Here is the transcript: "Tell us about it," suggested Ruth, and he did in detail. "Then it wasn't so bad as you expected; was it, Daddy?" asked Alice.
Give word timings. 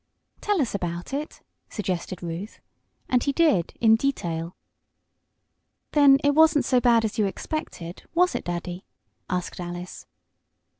"Tell 0.39 0.59
us 0.63 0.73
about 0.73 1.13
it," 1.13 1.41
suggested 1.69 2.23
Ruth, 2.23 2.59
and 3.07 3.23
he 3.23 3.31
did 3.31 3.77
in 3.79 3.95
detail. 3.95 4.55
"Then 5.91 6.17
it 6.23 6.33
wasn't 6.33 6.65
so 6.65 6.79
bad 6.81 7.05
as 7.05 7.19
you 7.19 7.27
expected; 7.27 8.01
was 8.15 8.33
it, 8.33 8.45
Daddy?" 8.45 8.83
asked 9.29 9.59
Alice. 9.59 10.07